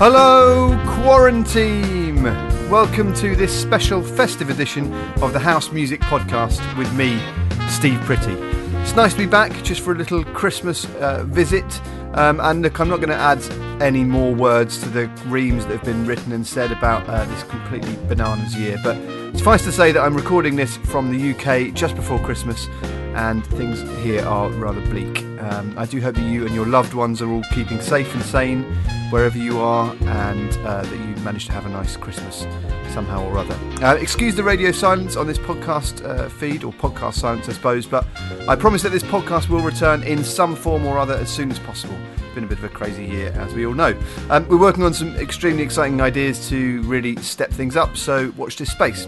Hello, 0.00 0.78
Quarantine! 1.02 2.22
Welcome 2.70 3.12
to 3.14 3.34
this 3.34 3.52
special 3.52 4.00
festive 4.00 4.48
edition 4.48 4.94
of 5.20 5.32
the 5.32 5.40
House 5.40 5.72
Music 5.72 6.00
Podcast 6.02 6.60
with 6.78 6.92
me, 6.94 7.20
Steve 7.68 7.98
Pretty. 8.02 8.34
It's 8.80 8.94
nice 8.94 9.10
to 9.14 9.18
be 9.18 9.26
back 9.26 9.50
just 9.64 9.80
for 9.80 9.90
a 9.90 9.96
little 9.96 10.22
Christmas 10.22 10.84
uh, 11.00 11.24
visit. 11.24 11.64
Um, 12.12 12.38
and 12.38 12.62
look, 12.62 12.78
I'm 12.78 12.88
not 12.88 12.98
going 12.98 13.08
to 13.08 13.16
add 13.16 13.42
any 13.82 14.04
more 14.04 14.32
words 14.32 14.80
to 14.82 14.88
the 14.88 15.08
reams 15.26 15.66
that 15.66 15.78
have 15.78 15.84
been 15.84 16.06
written 16.06 16.30
and 16.30 16.46
said 16.46 16.70
about 16.70 17.04
uh, 17.08 17.24
this 17.24 17.42
completely 17.42 17.96
bananas 18.06 18.54
year, 18.54 18.78
but 18.84 18.96
suffice 19.36 19.64
to 19.64 19.72
say 19.72 19.90
that 19.90 20.00
I'm 20.00 20.14
recording 20.14 20.54
this 20.54 20.76
from 20.76 21.10
the 21.10 21.34
UK 21.34 21.74
just 21.74 21.96
before 21.96 22.20
Christmas, 22.20 22.68
and 23.16 23.44
things 23.44 23.80
here 24.04 24.24
are 24.24 24.48
rather 24.50 24.80
bleak. 24.82 25.27
Um, 25.40 25.74
I 25.76 25.86
do 25.86 26.00
hope 26.00 26.16
that 26.16 26.28
you 26.28 26.46
and 26.46 26.54
your 26.54 26.66
loved 26.66 26.94
ones 26.94 27.22
are 27.22 27.30
all 27.30 27.44
keeping 27.52 27.80
safe 27.80 28.12
and 28.14 28.22
sane 28.22 28.64
wherever 29.10 29.38
you 29.38 29.58
are, 29.58 29.94
and 30.02 30.52
uh, 30.66 30.82
that 30.82 30.98
you 30.98 31.24
managed 31.24 31.46
to 31.46 31.52
have 31.52 31.66
a 31.66 31.68
nice 31.68 31.96
Christmas 31.96 32.46
somehow 32.92 33.24
or 33.24 33.38
other. 33.38 33.54
Uh, 33.84 33.94
excuse 33.94 34.34
the 34.34 34.42
radio 34.42 34.72
silence 34.72 35.16
on 35.16 35.26
this 35.26 35.38
podcast 35.38 36.04
uh, 36.04 36.28
feed, 36.28 36.64
or 36.64 36.72
podcast 36.72 37.14
silence, 37.14 37.48
I 37.48 37.52
suppose, 37.52 37.86
but 37.86 38.06
I 38.48 38.56
promise 38.56 38.82
that 38.82 38.92
this 38.92 39.02
podcast 39.02 39.48
will 39.48 39.62
return 39.62 40.02
in 40.02 40.24
some 40.24 40.56
form 40.56 40.84
or 40.86 40.98
other 40.98 41.14
as 41.14 41.30
soon 41.30 41.50
as 41.50 41.58
possible. 41.58 41.96
It's 42.16 42.34
been 42.34 42.44
a 42.44 42.46
bit 42.46 42.58
of 42.58 42.64
a 42.64 42.68
crazy 42.68 43.04
year, 43.04 43.30
as 43.36 43.54
we 43.54 43.64
all 43.66 43.74
know. 43.74 43.98
Um, 44.30 44.46
we're 44.48 44.58
working 44.58 44.82
on 44.82 44.92
some 44.92 45.14
extremely 45.16 45.62
exciting 45.62 46.00
ideas 46.00 46.48
to 46.50 46.82
really 46.82 47.16
step 47.16 47.50
things 47.50 47.76
up, 47.76 47.96
so 47.96 48.32
watch 48.36 48.56
this 48.56 48.70
space. 48.70 49.06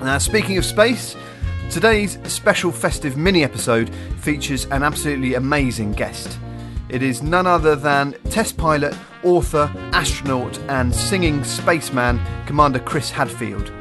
Now, 0.00 0.18
speaking 0.18 0.58
of 0.58 0.64
space, 0.64 1.16
today's 1.70 2.18
special 2.30 2.72
festive 2.72 3.16
mini 3.16 3.42
episode 3.44 3.94
features 4.20 4.66
an 4.66 4.82
absolutely 4.82 5.34
amazing 5.34 5.92
guest. 5.92 6.38
It 6.88 7.02
is 7.02 7.22
none 7.22 7.46
other 7.46 7.76
than 7.76 8.14
test 8.30 8.56
pilot, 8.56 8.96
author, 9.22 9.70
astronaut, 9.92 10.58
and 10.68 10.94
singing 10.94 11.42
spaceman 11.44 12.20
Commander 12.46 12.78
Chris 12.78 13.10
Hadfield. 13.10 13.72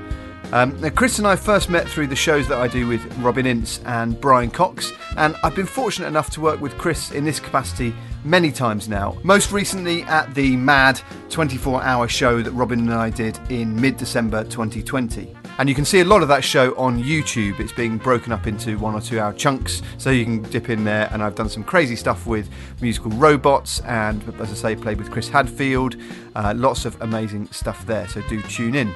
Um, 0.51 0.79
now, 0.79 0.89
Chris 0.89 1.17
and 1.19 1.27
I 1.27 1.35
first 1.35 1.69
met 1.69 1.87
through 1.87 2.07
the 2.07 2.15
shows 2.15 2.47
that 2.47 2.59
I 2.59 2.67
do 2.67 2.87
with 2.87 3.05
Robin 3.17 3.45
Ince 3.45 3.79
and 3.85 4.19
Brian 4.19 4.51
Cox, 4.51 4.91
and 5.17 5.35
I've 5.43 5.55
been 5.55 5.65
fortunate 5.65 6.07
enough 6.07 6.29
to 6.31 6.41
work 6.41 6.61
with 6.61 6.77
Chris 6.77 7.11
in 7.11 7.25
this 7.25 7.39
capacity 7.39 7.93
many 8.25 8.51
times 8.51 8.89
now. 8.89 9.17
Most 9.23 9.51
recently 9.51 10.03
at 10.03 10.33
the 10.33 10.57
Mad 10.57 10.99
24 11.29 11.83
hour 11.83 12.07
show 12.07 12.41
that 12.41 12.51
Robin 12.51 12.79
and 12.79 12.93
I 12.93 13.09
did 13.09 13.39
in 13.49 13.79
mid 13.79 13.97
December 13.97 14.43
2020. 14.43 15.33
And 15.57 15.69
you 15.69 15.75
can 15.75 15.85
see 15.85 16.01
a 16.01 16.05
lot 16.05 16.21
of 16.21 16.27
that 16.27 16.43
show 16.43 16.75
on 16.75 17.01
YouTube. 17.01 17.61
It's 17.61 17.71
being 17.71 17.97
broken 17.97 18.33
up 18.33 18.45
into 18.45 18.77
one 18.77 18.93
or 18.93 18.99
two 18.99 19.21
hour 19.21 19.31
chunks, 19.31 19.81
so 19.97 20.09
you 20.09 20.25
can 20.25 20.41
dip 20.43 20.69
in 20.69 20.83
there. 20.83 21.07
And 21.13 21.23
I've 21.23 21.35
done 21.35 21.47
some 21.47 21.63
crazy 21.63 21.95
stuff 21.95 22.27
with 22.27 22.49
musical 22.81 23.11
robots, 23.11 23.79
and 23.81 24.21
as 24.41 24.51
I 24.51 24.55
say, 24.55 24.75
played 24.75 24.97
with 24.97 25.11
Chris 25.11 25.29
Hadfield. 25.29 25.95
Uh, 26.35 26.53
lots 26.57 26.83
of 26.83 27.01
amazing 27.01 27.47
stuff 27.51 27.85
there, 27.85 28.05
so 28.09 28.21
do 28.27 28.41
tune 28.41 28.75
in. 28.75 28.93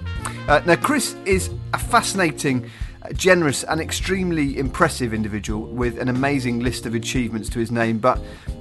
Uh, 0.50 0.61
now, 0.66 0.75
Chris 0.75 1.16
is 1.25 1.50
a 1.73 1.80
fascinating 1.80 2.69
generous 3.14 3.64
and 3.64 3.82
extremely 3.82 4.58
impressive 4.58 5.14
individual 5.14 5.62
with 5.62 6.00
an 6.00 6.10
amazing 6.10 6.60
list 6.60 6.86
of 6.86 6.96
achievements 6.96 7.50
to 7.50 7.60
his 7.60 7.72
name, 7.72 7.98
but 7.98 8.20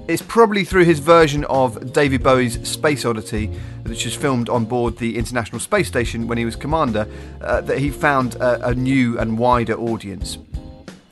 it's 0.08 0.22
probably 0.22 0.64
through 0.64 0.84
his 0.84 0.98
version 0.98 1.44
of 1.46 1.92
David 1.92 2.22
Bowie's 2.22 2.66
Space 2.68 3.04
Oddity, 3.04 3.46
which 3.84 4.04
was 4.04 4.14
filmed 4.14 4.48
on 4.48 4.64
board 4.64 4.96
the 4.98 5.16
International 5.16 5.60
Space 5.60 5.88
Station 5.88 6.26
when 6.26 6.38
he 6.38 6.44
was 6.44 6.56
commander, 6.56 7.06
uh, 7.40 7.60
that 7.62 7.78
he 7.78 7.90
found 7.90 8.34
a, 8.36 8.68
a 8.68 8.74
new 8.74 9.18
and 9.18 9.38
wider 9.38 9.74
audience. 9.74 10.38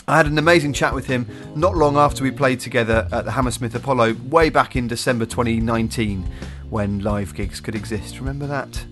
I 0.08 0.16
had 0.16 0.26
an 0.26 0.38
amazing 0.38 0.72
chat 0.72 0.94
with 0.94 1.06
him 1.06 1.26
not 1.56 1.76
long 1.76 1.96
after 1.96 2.22
we 2.22 2.30
played 2.30 2.60
together 2.60 3.08
at 3.10 3.24
the 3.24 3.32
Hammersmith 3.32 3.74
Apollo 3.74 4.14
way 4.28 4.50
back 4.50 4.76
in 4.76 4.86
December 4.86 5.26
2019 5.26 6.22
when 6.70 7.00
live 7.00 7.34
gigs 7.34 7.60
could 7.60 7.74
exist. 7.74 8.20
Remember 8.20 8.46
that? 8.46 8.84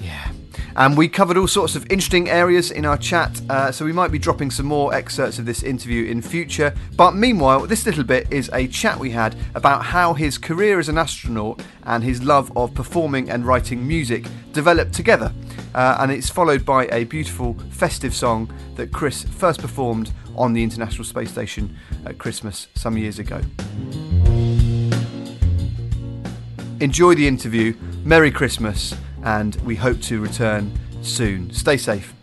Yeah. 0.00 0.30
And 0.76 0.94
we 0.94 1.08
covered 1.08 1.38
all 1.38 1.48
sorts 1.48 1.74
of 1.74 1.90
interesting 1.90 2.28
areas 2.28 2.70
in 2.70 2.84
our 2.84 2.98
chat, 2.98 3.40
uh, 3.48 3.72
so 3.72 3.82
we 3.82 3.92
might 3.92 4.12
be 4.12 4.18
dropping 4.18 4.50
some 4.50 4.66
more 4.66 4.92
excerpts 4.92 5.38
of 5.38 5.46
this 5.46 5.62
interview 5.62 6.04
in 6.04 6.20
future. 6.20 6.74
But 6.96 7.14
meanwhile, 7.14 7.66
this 7.66 7.86
little 7.86 8.04
bit 8.04 8.30
is 8.30 8.50
a 8.52 8.68
chat 8.68 8.98
we 8.98 9.10
had 9.10 9.36
about 9.54 9.82
how 9.82 10.12
his 10.12 10.36
career 10.36 10.78
as 10.78 10.90
an 10.90 10.98
astronaut 10.98 11.62
and 11.84 12.04
his 12.04 12.22
love 12.22 12.54
of 12.58 12.74
performing 12.74 13.30
and 13.30 13.46
writing 13.46 13.88
music 13.88 14.26
developed 14.52 14.92
together. 14.92 15.32
Uh, 15.74 15.96
and 16.00 16.12
it's 16.12 16.28
followed 16.28 16.66
by 16.66 16.86
a 16.88 17.04
beautiful 17.04 17.54
festive 17.70 18.14
song 18.14 18.52
that 18.74 18.92
Chris 18.92 19.24
first 19.24 19.62
performed 19.62 20.12
on 20.36 20.52
the 20.52 20.62
International 20.62 21.04
Space 21.04 21.30
Station 21.30 21.74
at 22.04 22.18
Christmas 22.18 22.68
some 22.74 22.98
years 22.98 23.18
ago. 23.18 23.40
Enjoy 26.80 27.14
the 27.14 27.26
interview. 27.26 27.74
Merry 28.04 28.30
Christmas 28.30 28.94
and 29.26 29.56
we 29.56 29.74
hope 29.74 30.00
to 30.00 30.20
return 30.20 30.72
soon. 31.02 31.50
Stay 31.50 31.76
safe. 31.76 32.14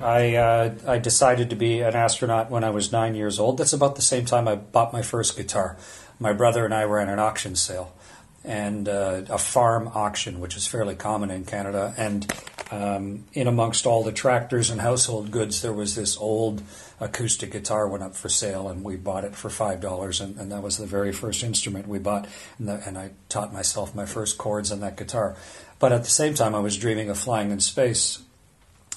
I 0.00 0.36
uh, 0.36 0.74
I 0.86 0.98
decided 0.98 1.50
to 1.50 1.56
be 1.56 1.80
an 1.80 1.94
astronaut 1.94 2.50
when 2.50 2.64
I 2.64 2.70
was 2.70 2.92
nine 2.92 3.14
years 3.14 3.38
old. 3.38 3.58
That's 3.58 3.72
about 3.72 3.96
the 3.96 4.02
same 4.02 4.24
time 4.24 4.48
I 4.48 4.54
bought 4.54 4.92
my 4.92 5.02
first 5.02 5.36
guitar. 5.36 5.76
My 6.18 6.32
brother 6.32 6.64
and 6.64 6.74
I 6.74 6.86
were 6.86 6.98
at 7.00 7.08
an 7.08 7.18
auction 7.18 7.56
sale, 7.56 7.94
and 8.42 8.88
uh, 8.88 9.22
a 9.28 9.38
farm 9.38 9.90
auction, 9.94 10.40
which 10.40 10.56
is 10.56 10.66
fairly 10.66 10.94
common 10.94 11.30
in 11.30 11.44
Canada. 11.44 11.94
And 11.96 12.30
um, 12.74 13.24
in 13.32 13.46
amongst 13.46 13.86
all 13.86 14.02
the 14.02 14.10
tractors 14.10 14.68
and 14.68 14.80
household 14.80 15.30
goods, 15.30 15.62
there 15.62 15.72
was 15.72 15.94
this 15.94 16.16
old 16.16 16.60
acoustic 16.98 17.52
guitar 17.52 17.86
went 17.86 18.02
up 18.02 18.16
for 18.16 18.28
sale, 18.28 18.68
and 18.68 18.82
we 18.82 18.96
bought 18.96 19.22
it 19.22 19.36
for 19.36 19.48
five 19.48 19.80
dollars, 19.80 20.20
and, 20.20 20.36
and, 20.38 20.50
that 20.50 20.60
was 20.60 20.76
the 20.76 20.86
very 20.86 21.12
first 21.12 21.44
instrument 21.44 21.86
we 21.86 22.00
bought. 22.00 22.26
And, 22.58 22.68
the, 22.68 22.82
and 22.84 22.98
I 22.98 23.12
taught 23.28 23.52
myself 23.52 23.94
my 23.94 24.06
first 24.06 24.38
chords 24.38 24.72
on 24.72 24.80
that 24.80 24.96
guitar. 24.96 25.36
But 25.78 25.92
at 25.92 26.02
the 26.02 26.10
same 26.10 26.34
time, 26.34 26.52
I 26.52 26.58
was 26.58 26.76
dreaming 26.76 27.10
of 27.10 27.18
flying 27.18 27.52
in 27.52 27.60
space. 27.60 28.22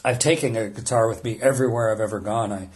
I've 0.03 0.19
taken 0.19 0.55
a 0.55 0.69
guitar 0.69 1.07
with 1.07 1.23
me 1.23 1.39
everywhere 1.39 1.91
I've 1.91 1.99
ever 1.99 2.19
gone. 2.19 2.51
I 2.51 2.69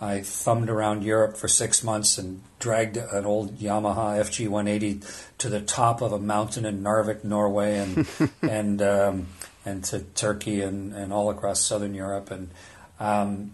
I 0.00 0.22
thumbed 0.22 0.70
around 0.70 1.02
Europe 1.02 1.36
for 1.36 1.48
six 1.48 1.82
months 1.82 2.18
and 2.18 2.42
dragged 2.60 2.96
an 2.96 3.26
old 3.26 3.58
Yamaha 3.58 4.20
FG 4.20 4.48
180 4.48 5.00
to 5.38 5.48
the 5.48 5.60
top 5.60 6.02
of 6.02 6.12
a 6.12 6.20
mountain 6.20 6.64
in 6.64 6.82
Narvik, 6.82 7.24
Norway, 7.24 7.78
and 7.78 8.06
and 8.42 8.82
um, 8.82 9.26
and 9.68 9.84
to 9.84 10.00
Turkey 10.00 10.62
and, 10.62 10.94
and 10.94 11.12
all 11.12 11.30
across 11.30 11.60
southern 11.60 11.94
Europe. 11.94 12.30
And 12.30 12.50
um, 12.98 13.52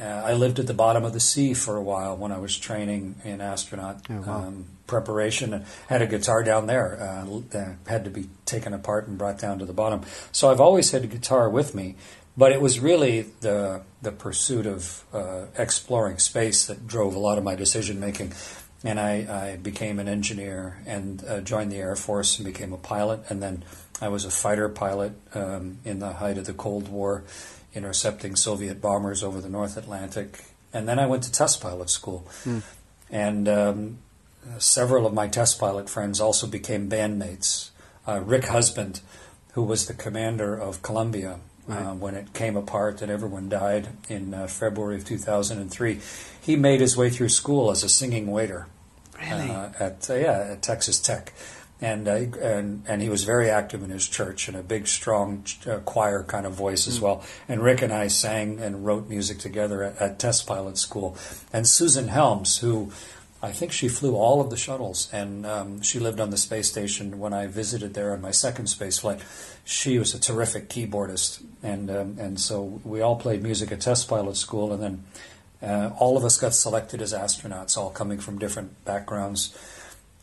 uh, 0.00 0.04
I 0.04 0.34
lived 0.34 0.58
at 0.58 0.66
the 0.66 0.74
bottom 0.74 1.04
of 1.04 1.12
the 1.12 1.20
sea 1.20 1.54
for 1.54 1.76
a 1.76 1.82
while 1.82 2.16
when 2.16 2.30
I 2.30 2.38
was 2.38 2.56
training 2.56 3.16
in 3.24 3.40
astronaut 3.40 4.04
oh, 4.10 4.20
wow. 4.20 4.46
um, 4.46 4.66
preparation. 4.86 5.54
And 5.54 5.64
had 5.88 6.02
a 6.02 6.06
guitar 6.06 6.42
down 6.42 6.66
there, 6.66 7.00
uh, 7.00 7.74
had 7.88 8.04
to 8.04 8.10
be 8.10 8.28
taken 8.44 8.74
apart 8.74 9.08
and 9.08 9.16
brought 9.16 9.38
down 9.38 9.58
to 9.58 9.64
the 9.64 9.72
bottom. 9.72 10.02
So 10.32 10.50
I've 10.50 10.60
always 10.60 10.90
had 10.90 11.04
a 11.04 11.08
guitar 11.08 11.48
with 11.48 11.74
me. 11.74 11.96
But 12.38 12.52
it 12.52 12.60
was 12.60 12.80
really 12.80 13.22
the 13.40 13.80
the 14.02 14.12
pursuit 14.12 14.66
of 14.66 15.04
uh, 15.12 15.46
exploring 15.56 16.18
space 16.18 16.66
that 16.66 16.86
drove 16.86 17.14
a 17.14 17.18
lot 17.18 17.38
of 17.38 17.44
my 17.44 17.54
decision 17.54 17.98
making. 17.98 18.34
And 18.84 19.00
I, 19.00 19.52
I, 19.52 19.56
became 19.56 19.98
an 19.98 20.06
engineer 20.06 20.78
and 20.86 21.24
uh, 21.24 21.40
joined 21.40 21.72
the 21.72 21.76
Air 21.76 21.96
Force 21.96 22.38
and 22.38 22.46
became 22.46 22.72
a 22.72 22.76
pilot. 22.76 23.20
And 23.28 23.42
then 23.42 23.64
I 24.00 24.08
was 24.08 24.24
a 24.24 24.30
fighter 24.30 24.68
pilot 24.68 25.12
um, 25.34 25.78
in 25.84 25.98
the 25.98 26.12
height 26.14 26.38
of 26.38 26.44
the 26.44 26.52
Cold 26.52 26.88
War, 26.88 27.24
intercepting 27.74 28.36
Soviet 28.36 28.80
bombers 28.80 29.22
over 29.22 29.40
the 29.40 29.48
North 29.48 29.76
Atlantic. 29.76 30.44
And 30.72 30.86
then 30.86 30.98
I 30.98 31.06
went 31.06 31.22
to 31.24 31.32
test 31.32 31.60
pilot 31.60 31.88
school. 31.88 32.28
Mm. 32.44 32.62
And 33.10 33.48
um, 33.48 33.98
several 34.58 35.06
of 35.06 35.14
my 35.14 35.28
test 35.28 35.58
pilot 35.58 35.88
friends 35.88 36.20
also 36.20 36.46
became 36.46 36.88
bandmates. 36.88 37.70
Uh, 38.06 38.20
Rick 38.20 38.46
Husband, 38.46 39.00
who 39.52 39.62
was 39.62 39.86
the 39.86 39.94
commander 39.94 40.54
of 40.54 40.82
Columbia 40.82 41.40
right. 41.66 41.86
uh, 41.86 41.94
when 41.94 42.14
it 42.14 42.32
came 42.32 42.56
apart 42.56 43.02
and 43.02 43.10
everyone 43.10 43.48
died 43.48 43.88
in 44.08 44.34
uh, 44.34 44.46
February 44.46 44.96
of 44.96 45.04
2003. 45.04 46.00
He 46.40 46.56
made 46.56 46.80
his 46.80 46.96
way 46.96 47.10
through 47.10 47.28
school 47.30 47.70
as 47.70 47.82
a 47.82 47.88
singing 47.88 48.30
waiter. 48.30 48.66
Really? 49.20 49.50
Uh, 49.50 49.70
at 49.78 50.10
uh, 50.10 50.14
yeah 50.14 50.48
at 50.52 50.62
Texas 50.62 51.00
Tech. 51.00 51.32
And, 51.78 52.08
uh, 52.08 52.12
and 52.40 52.84
and 52.88 53.02
he 53.02 53.10
was 53.10 53.24
very 53.24 53.50
active 53.50 53.82
in 53.82 53.90
his 53.90 54.08
church 54.08 54.48
and 54.48 54.56
a 54.56 54.62
big, 54.62 54.88
strong 54.88 55.44
uh, 55.66 55.78
choir 55.80 56.22
kind 56.22 56.46
of 56.46 56.54
voice 56.54 56.88
as 56.88 56.98
mm. 56.98 57.02
well. 57.02 57.24
And 57.50 57.62
Rick 57.62 57.82
and 57.82 57.92
I 57.92 58.08
sang 58.08 58.60
and 58.60 58.86
wrote 58.86 59.10
music 59.10 59.38
together 59.38 59.82
at, 59.82 59.98
at 59.98 60.18
Test 60.18 60.46
Pilot 60.46 60.78
School. 60.78 61.18
And 61.52 61.66
Susan 61.66 62.08
Helms, 62.08 62.58
who 62.58 62.92
I 63.42 63.52
think 63.52 63.72
she 63.72 63.88
flew 63.88 64.16
all 64.16 64.40
of 64.40 64.50
the 64.50 64.56
shuttles, 64.56 65.08
and 65.12 65.44
um, 65.44 65.82
she 65.82 65.98
lived 65.98 66.20
on 66.20 66.30
the 66.30 66.36
space 66.36 66.70
station 66.70 67.18
when 67.18 67.34
I 67.34 67.46
visited 67.46 67.94
there 67.94 68.12
on 68.12 68.20
my 68.20 68.30
second 68.30 68.68
space 68.68 68.98
flight. 68.98 69.20
She 69.64 69.98
was 69.98 70.14
a 70.14 70.20
terrific 70.20 70.68
keyboardist, 70.68 71.42
and 71.62 71.90
um, 71.90 72.16
and 72.18 72.40
so 72.40 72.80
we 72.82 73.00
all 73.00 73.16
played 73.16 73.42
music 73.42 73.70
at 73.72 73.82
test 73.82 74.08
pilot 74.08 74.36
school, 74.36 74.72
and 74.72 74.82
then 74.82 75.04
uh, 75.62 75.90
all 75.98 76.16
of 76.16 76.24
us 76.24 76.38
got 76.38 76.54
selected 76.54 77.02
as 77.02 77.12
astronauts, 77.12 77.76
all 77.76 77.90
coming 77.90 78.18
from 78.18 78.38
different 78.38 78.84
backgrounds. 78.84 79.56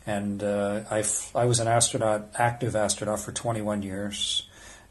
And 0.05 0.43
uh, 0.43 0.81
I, 0.91 0.99
f- 0.99 1.33
I 1.33 1.45
was 1.45 1.59
an 1.59 1.67
astronaut, 1.67 2.29
active 2.35 2.75
astronaut 2.75 3.19
for 3.19 3.31
21 3.31 3.83
years, 3.83 4.47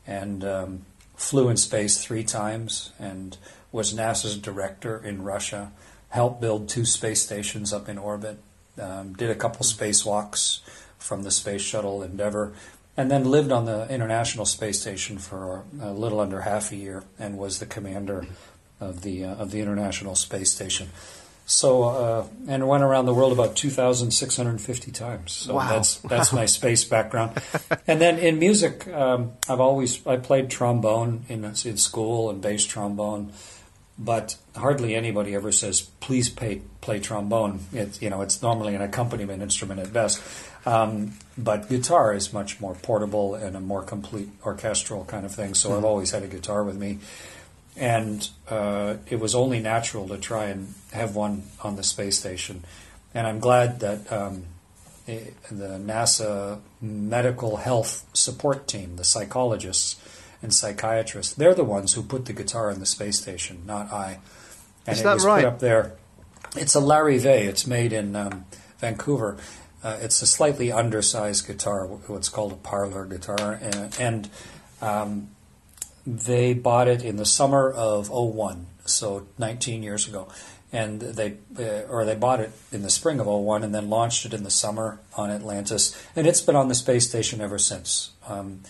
and 0.06 0.42
um, 0.44 0.86
flew 1.16 1.48
in 1.48 1.56
space 1.56 2.02
three 2.02 2.24
times 2.24 2.92
and 2.98 3.36
was 3.70 3.94
NASA's 3.94 4.36
director 4.38 5.02
in 5.02 5.22
Russia, 5.22 5.72
helped 6.12 6.40
build 6.40 6.68
two 6.68 6.84
space 6.84 7.22
stations 7.22 7.72
up 7.72 7.88
in 7.88 7.96
orbit, 7.98 8.38
um, 8.80 9.14
did 9.14 9.30
a 9.30 9.34
couple 9.34 9.64
spacewalks 9.64 10.60
from 10.98 11.22
the 11.24 11.30
space 11.30 11.62
shuttle 11.62 12.02
Endeavour, 12.02 12.52
and 12.96 13.10
then 13.10 13.24
lived 13.24 13.50
on 13.50 13.64
the 13.64 13.88
International 13.88 14.44
Space 14.44 14.78
Station 14.80 15.16
for 15.18 15.64
a 15.80 15.90
little 15.92 16.20
under 16.20 16.42
half 16.42 16.70
a 16.72 16.76
year 16.76 17.04
and 17.18 17.38
was 17.38 17.58
the 17.58 17.66
commander 17.66 18.26
of 18.80 19.00
the 19.02 19.24
uh, 19.24 19.34
of 19.36 19.50
the 19.50 19.60
International 19.60 20.14
Space 20.14 20.52
Station. 20.52 20.88
So 21.46 21.82
uh, 21.84 22.26
and 22.46 22.68
went 22.68 22.84
around 22.84 23.06
the 23.06 23.14
world 23.14 23.32
about 23.32 23.56
2,650 23.56 24.92
times. 24.92 25.32
So 25.32 25.54
Wow. 25.54 25.68
that's 25.68 25.96
that's 25.98 26.32
my 26.40 26.46
space 26.46 26.84
background. 26.84 27.32
And 27.86 28.00
then 28.00 28.18
in 28.18 28.38
music, 28.38 28.86
um, 28.88 29.32
I've 29.48 29.60
always 29.60 30.06
I 30.06 30.16
played 30.16 30.50
trombone 30.50 31.24
in 31.28 31.44
in 31.44 31.76
school 31.78 32.30
and 32.30 32.40
bass 32.42 32.64
trombone, 32.66 33.32
but 34.04 34.36
hardly 34.56 34.94
anybody 34.94 35.34
ever 35.34 35.52
says 35.52 35.82
please 36.00 36.28
pay, 36.28 36.62
play 36.80 36.98
trombone. 36.98 37.60
It, 37.72 38.00
you 38.02 38.10
know, 38.10 38.22
it's 38.22 38.42
normally 38.42 38.74
an 38.74 38.82
accompaniment 38.82 39.42
instrument 39.42 39.80
at 39.80 39.92
best. 39.92 40.22
Um, 40.64 41.14
but 41.36 41.68
guitar 41.68 42.14
is 42.14 42.32
much 42.32 42.60
more 42.60 42.74
portable 42.74 43.34
and 43.34 43.56
a 43.56 43.60
more 43.60 43.82
complete 43.82 44.28
orchestral 44.44 45.04
kind 45.04 45.24
of 45.24 45.34
thing. 45.34 45.54
So 45.54 45.76
I've 45.76 45.84
always 45.84 46.10
had 46.10 46.22
a 46.22 46.28
guitar 46.28 46.62
with 46.62 46.76
me 46.76 46.98
and 47.76 48.28
uh, 48.48 48.96
it 49.08 49.18
was 49.18 49.34
only 49.34 49.60
natural 49.60 50.08
to 50.08 50.18
try 50.18 50.46
and 50.46 50.74
have 50.92 51.16
one 51.16 51.44
on 51.62 51.76
the 51.76 51.82
space 51.82 52.18
station. 52.18 52.64
And 53.14 53.26
I'm 53.26 53.40
glad 53.40 53.80
that 53.80 54.12
um, 54.12 54.44
eh, 55.08 55.20
the 55.50 55.78
NASA 55.78 56.60
medical 56.80 57.56
health 57.56 58.06
support 58.12 58.66
team, 58.66 58.96
the 58.96 59.04
psychologists 59.04 59.96
and 60.42 60.52
psychiatrists, 60.52 61.34
they're 61.34 61.54
the 61.54 61.64
ones 61.64 61.94
who 61.94 62.02
put 62.02 62.26
the 62.26 62.32
guitar 62.32 62.70
in 62.70 62.80
the 62.80 62.86
space 62.86 63.20
station, 63.20 63.62
not 63.64 63.92
I. 63.92 64.18
And 64.86 64.94
Is 64.94 65.00
it 65.00 65.04
that 65.04 65.14
was 65.14 65.24
right? 65.24 65.44
put 65.44 65.52
up 65.52 65.58
there. 65.60 65.94
It's 66.56 66.74
a 66.74 66.80
Larrivée. 66.80 67.46
It's 67.46 67.66
made 67.66 67.92
in 67.92 68.14
um, 68.16 68.44
Vancouver. 68.78 69.38
Uh, 69.82 69.98
it's 70.00 70.20
a 70.22 70.26
slightly 70.26 70.70
undersized 70.70 71.46
guitar, 71.46 71.86
what's 71.86 72.28
called 72.28 72.52
a 72.52 72.56
parlor 72.56 73.04
guitar, 73.04 73.58
and, 73.60 73.96
and 73.98 74.30
um, 74.80 75.28
they 76.06 76.54
bought 76.54 76.88
it 76.88 77.04
in 77.04 77.16
the 77.16 77.26
summer 77.26 77.70
of 77.70 78.08
01, 78.08 78.66
so 78.84 79.26
19 79.38 79.82
years 79.82 80.06
ago. 80.06 80.28
And 80.74 81.00
they, 81.02 81.36
uh, 81.58 81.86
or 81.88 82.04
they 82.06 82.14
bought 82.14 82.40
it 82.40 82.50
in 82.70 82.82
the 82.82 82.88
spring 82.88 83.20
of 83.20 83.26
01 83.26 83.62
and 83.62 83.74
then 83.74 83.90
launched 83.90 84.24
it 84.24 84.32
in 84.32 84.42
the 84.42 84.50
summer 84.50 85.00
on 85.16 85.30
Atlantis. 85.30 85.94
And 86.16 86.26
it's 86.26 86.40
been 86.40 86.56
on 86.56 86.68
the 86.68 86.74
space 86.74 87.06
station 87.06 87.42
ever 87.42 87.58
since. 87.58 88.12
Um, 88.26 88.60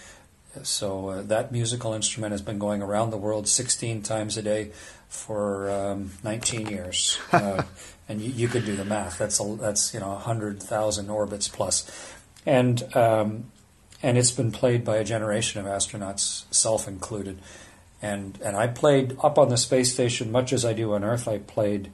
so 0.63 1.09
uh, 1.09 1.23
that 1.23 1.53
musical 1.53 1.95
instrument 1.95 2.33
has 2.33 2.43
been 2.43 2.59
going 2.59 2.83
around 2.83 3.11
the 3.11 3.17
world 3.17 3.49
16 3.49 4.03
times 4.03 4.37
a 4.37 4.43
day 4.43 4.73
for 5.09 5.71
um, 5.71 6.13
19 6.23 6.67
years. 6.67 7.19
Uh, 7.33 7.63
and 8.09 8.21
you, 8.21 8.31
you 8.31 8.49
could 8.49 8.67
do 8.67 8.77
the 8.77 8.85
math. 8.85 9.17
That's, 9.17 9.41
a, 9.41 9.57
that's 9.59 9.95
you 9.95 10.01
know, 10.01 10.11
100,000 10.11 11.09
orbits 11.09 11.49
plus. 11.49 11.91
And 12.45 12.95
um, 12.95 13.45
and 14.03 14.19
it's 14.19 14.33
been 14.33 14.51
played 14.51 14.85
by 14.85 14.97
a 14.97 15.05
generation 15.05 15.61
of 15.61 15.67
astronauts, 15.67 16.45
self 16.53 16.89
included. 16.89 17.39
And 18.01 18.39
and 18.45 18.57
I 18.57 18.67
played 18.67 19.17
up 19.23 19.39
on 19.39 19.49
the 19.49 19.57
space 19.57 19.93
station 19.93 20.33
much 20.33 20.53
as 20.53 20.65
I 20.65 20.73
do 20.73 20.93
on 20.95 21.05
Earth. 21.05 21.29
I 21.29 21.39
played 21.39 21.93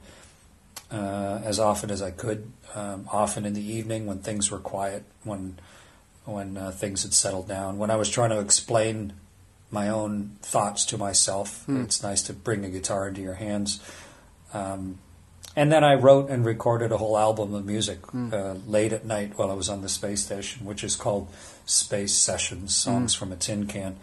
uh, 0.91 1.41
as 1.43 1.59
often 1.59 1.91
as 1.91 2.01
I 2.01 2.09
could, 2.09 2.51
um, 2.73 3.07
often 3.11 3.45
in 3.45 3.53
the 3.53 3.73
evening 3.73 4.07
when 4.07 4.19
things 4.19 4.49
were 4.49 4.57
quiet, 4.57 5.03
when 5.23 5.59
when 6.31 6.57
uh, 6.57 6.71
things 6.71 7.03
had 7.03 7.13
settled 7.13 7.47
down. 7.47 7.77
When 7.77 7.91
I 7.91 7.95
was 7.95 8.09
trying 8.09 8.29
to 8.31 8.39
explain 8.39 9.13
my 9.71 9.89
own 9.89 10.37
thoughts 10.41 10.85
to 10.85 10.97
myself, 10.97 11.65
it's 11.83 12.01
nice 12.01 12.23
to 12.23 12.33
bring 12.33 12.65
a 12.65 12.69
guitar 12.69 13.07
into 13.07 13.21
your 13.21 13.35
hands. 13.35 13.79
Um, 14.53 14.97
and 15.55 15.71
then 15.71 15.83
I 15.83 15.95
wrote 15.95 16.29
and 16.29 16.45
recorded 16.45 16.91
a 16.91 16.97
whole 16.97 17.17
album 17.17 17.53
of 17.53 17.65
music 17.65 17.99
uh, 18.33 18.53
late 18.67 18.93
at 18.93 19.05
night 19.05 19.37
while 19.37 19.51
I 19.51 19.55
was 19.55 19.67
on 19.69 19.81
the 19.81 19.89
space 19.89 20.23
station, 20.23 20.65
which 20.65 20.83
is 20.83 20.95
called 20.95 21.27
Space 21.65 22.13
Sessions: 22.13 22.75
Songs 22.75 23.13
from 23.15 23.31
a 23.31 23.35
Tin 23.35 23.67
Can, 23.67 23.97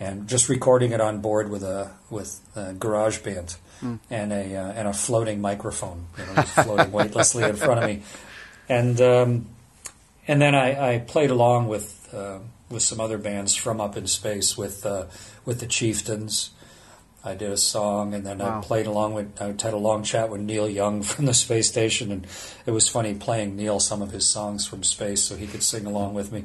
and 0.00 0.28
just 0.28 0.48
recording 0.48 0.92
it 0.92 1.00
on 1.00 1.20
board 1.20 1.50
with 1.50 1.62
a 1.62 1.90
with 2.10 2.40
a 2.56 2.74
GarageBand 2.74 3.56
and 4.10 4.32
a 4.32 4.56
uh, 4.56 4.72
and 4.72 4.88
a 4.88 4.92
floating 4.92 5.40
microphone, 5.40 6.06
you 6.16 6.24
know, 6.26 6.42
floating 6.42 6.92
weightlessly 6.92 7.44
in 7.44 7.56
front 7.56 7.80
of 7.80 7.86
me, 7.86 8.02
and 8.68 9.00
um, 9.00 9.46
and 10.28 10.40
then 10.40 10.54
I, 10.54 10.94
I 10.94 10.98
played 10.98 11.30
along 11.30 11.68
with 11.68 12.14
uh, 12.14 12.38
with 12.70 12.82
some 12.82 13.00
other 13.00 13.18
bands 13.18 13.54
from 13.54 13.80
up 13.80 13.96
in 13.96 14.06
space 14.06 14.56
with 14.56 14.86
uh, 14.86 15.06
with 15.44 15.60
the 15.60 15.66
Chieftains. 15.66 16.50
I 17.24 17.34
did 17.34 17.50
a 17.50 17.56
song, 17.56 18.14
and 18.14 18.24
then 18.24 18.38
Wow. 18.38 18.60
I 18.60 18.62
played 18.62 18.86
along 18.86 19.14
with. 19.14 19.42
I 19.42 19.46
had 19.46 19.74
a 19.74 19.76
long 19.76 20.04
chat 20.04 20.30
with 20.30 20.40
Neil 20.40 20.68
Young 20.68 21.02
from 21.10 21.24
the 21.26 21.34
space 21.34 21.66
station, 21.68 22.12
and 22.12 22.26
it 22.64 22.70
was 22.70 22.88
funny 22.88 23.14
playing 23.14 23.56
Neil 23.56 23.80
some 23.80 24.02
of 24.02 24.12
his 24.12 24.26
songs 24.26 24.66
from 24.66 24.84
space 24.84 25.22
so 25.24 25.34
he 25.34 25.46
could 25.46 25.62
sing 25.62 25.86
along 25.86 26.14
with 26.14 26.30
me. 26.30 26.44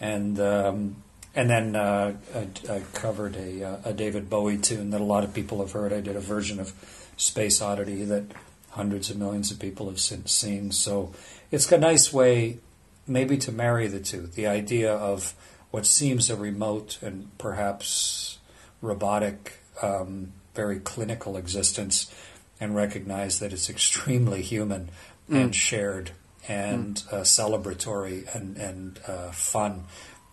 And 0.00 0.38
um, 0.40 0.96
and 1.34 1.48
then 1.50 1.74
uh, 1.74 2.14
I, 2.34 2.72
I 2.72 2.80
covered 2.92 3.36
a, 3.36 3.64
uh, 3.64 3.76
a 3.86 3.92
David 3.92 4.30
Bowie 4.30 4.58
tune 4.58 4.90
that 4.90 5.00
a 5.00 5.04
lot 5.04 5.24
of 5.24 5.34
people 5.34 5.58
have 5.60 5.72
heard. 5.72 5.92
I 5.92 6.00
did 6.00 6.16
a 6.16 6.20
version 6.20 6.60
of 6.60 6.72
Space 7.16 7.60
Oddity 7.60 8.04
that 8.04 8.24
hundreds 8.70 9.10
of 9.10 9.16
millions 9.16 9.50
of 9.50 9.58
people 9.58 9.88
have 9.88 10.00
since 10.00 10.32
seen. 10.32 10.70
So 10.72 11.12
it's 11.50 11.70
a 11.72 11.78
nice 11.78 12.12
way, 12.12 12.58
maybe, 13.06 13.36
to 13.38 13.52
marry 13.52 13.86
the 13.86 14.00
two. 14.00 14.26
The 14.26 14.46
idea 14.46 14.92
of 14.92 15.34
what 15.70 15.86
seems 15.86 16.30
a 16.30 16.36
remote 16.36 16.98
and 17.02 17.36
perhaps 17.38 18.38
robotic, 18.80 19.58
um, 19.82 20.32
very 20.54 20.78
clinical 20.78 21.36
existence, 21.36 22.14
and 22.60 22.76
recognize 22.76 23.40
that 23.40 23.52
it's 23.52 23.68
extremely 23.68 24.42
human 24.42 24.90
and 25.28 25.54
shared 25.54 26.12
and 26.46 27.02
uh, 27.10 27.16
celebratory 27.22 28.32
and 28.34 28.56
and 28.56 29.00
uh, 29.06 29.30
fun. 29.32 29.84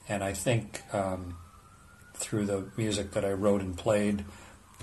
And 0.07 0.23
I 0.23 0.33
think 0.33 0.81
um, 0.93 1.37
through 2.15 2.45
the 2.45 2.65
music 2.77 3.11
that 3.11 3.23
I 3.23 3.31
wrote 3.31 3.61
and 3.61 3.77
played 3.77 4.25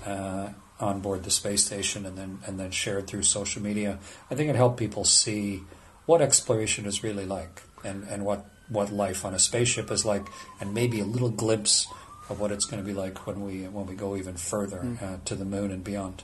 uh, 0.05 0.49
on 0.79 1.01
board 1.01 1.23
the 1.23 1.31
space 1.31 1.65
station, 1.65 2.05
and 2.05 2.17
then 2.17 2.39
and 2.45 2.59
then 2.59 2.71
shared 2.71 3.07
through 3.07 3.23
social 3.23 3.61
media, 3.61 3.99
I 4.31 4.35
think 4.35 4.49
it 4.49 4.55
helped 4.55 4.77
people 4.77 5.05
see 5.05 5.61
what 6.09 6.21
exploration 6.21 6.85
is 6.85 7.03
really 7.03 7.25
like, 7.39 7.55
and 7.83 7.99
and 8.11 8.19
what 8.25 8.41
what 8.77 8.91
life 9.05 9.21
on 9.27 9.33
a 9.33 9.39
spaceship 9.39 9.91
is 9.91 10.03
like, 10.13 10.25
and 10.59 10.73
maybe 10.73 10.99
a 10.99 11.05
little 11.15 11.29
glimpse 11.43 11.87
of 12.29 12.39
what 12.39 12.51
it's 12.51 12.65
going 12.69 12.81
to 12.83 12.87
be 12.93 12.97
like 13.03 13.15
when 13.27 13.37
we 13.45 13.53
when 13.75 13.85
we 13.85 13.95
go 13.95 14.15
even 14.15 14.35
further 14.37 14.79
uh, 15.01 15.17
to 15.25 15.35
the 15.35 15.45
moon 15.45 15.71
and 15.71 15.83
beyond. 15.83 16.23